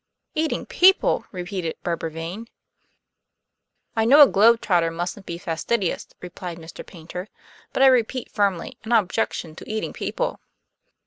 [0.33, 2.47] "Eating people!" repeated Barbara Vane.
[3.95, 6.83] "I know a globe trotter mustn't be fastidious," replied Mr.
[6.83, 7.27] Paynter.
[7.71, 10.39] "But I repeat firmly, an objection to eating people.